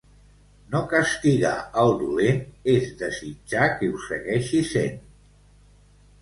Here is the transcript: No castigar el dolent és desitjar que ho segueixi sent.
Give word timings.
No 0.75 0.79
castigar 0.93 1.51
el 1.81 1.93
dolent 1.99 2.41
és 2.73 2.87
desitjar 3.03 3.69
que 3.83 3.91
ho 3.93 4.01
segueixi 4.07 4.65
sent. 4.73 4.99